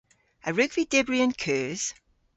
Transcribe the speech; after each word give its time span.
A 0.47 0.49
wrug 0.51 0.71
vy 0.75 0.83
dybri 0.91 1.17
an 1.25 1.33
keus? 1.43 1.83